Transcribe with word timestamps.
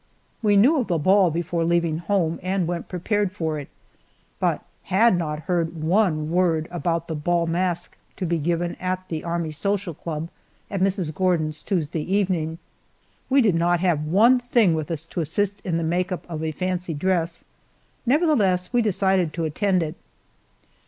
We 0.41 0.57
knew 0.57 0.77
of 0.79 0.87
the 0.87 0.97
ball 0.97 1.29
before 1.29 1.63
leaving 1.63 1.99
home, 1.99 2.39
and 2.41 2.65
went 2.67 2.87
prepared 2.89 3.31
for 3.33 3.59
it, 3.59 3.69
but 4.39 4.63
had 4.85 5.15
not 5.15 5.41
heard 5.41 5.79
one 5.83 6.31
word 6.31 6.67
about 6.71 7.07
the 7.07 7.13
bal 7.13 7.45
masque 7.45 7.95
to 8.17 8.25
be 8.25 8.39
given 8.39 8.75
by 8.81 8.97
"The 9.09 9.23
Army 9.23 9.51
Social 9.51 9.93
Club" 9.93 10.31
at 10.71 10.81
Mrs. 10.81 11.13
Gordon's 11.13 11.61
Tuesday 11.61 12.01
evening. 12.01 12.57
We 13.29 13.43
did 13.43 13.53
not 13.53 13.79
have 13.81 14.03
one 14.03 14.39
thing 14.39 14.73
with 14.73 14.89
us 14.89 15.05
to 15.05 15.21
assist 15.21 15.61
in 15.63 15.77
the 15.77 15.83
make 15.83 16.11
up 16.11 16.25
of 16.27 16.43
a 16.43 16.51
fancy 16.51 16.95
dress; 16.95 17.43
nevertheless 18.03 18.73
we 18.73 18.81
decided 18.81 19.33
to 19.33 19.45
attend 19.45 19.83
it. 19.83 19.93